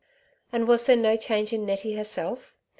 And 0.51 0.67
was 0.67 0.87
there 0.87 0.95
no 0.95 1.15
change 1.15 1.53
in 1.53 1.63
Nettie 1.63 1.93
herself? 1.93 2.57